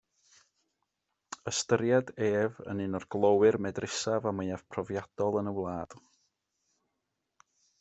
[1.51, 5.97] Ystyried ef yn un o'r glowyr medrusaf a mwyaf profiadol yn y wlad.